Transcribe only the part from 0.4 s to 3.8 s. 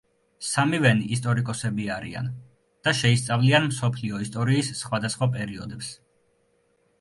სამივენი ისტორიკოსები არიან და შეისწავლიან